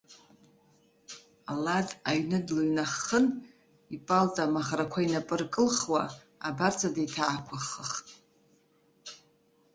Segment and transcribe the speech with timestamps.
[1.63, 3.25] Лад аҩны длыҩнаххын,
[3.95, 6.03] ипалта амаӷрақәа инапы ркылхуа,
[6.47, 8.07] абарҵа деиҭаақәыххыхт.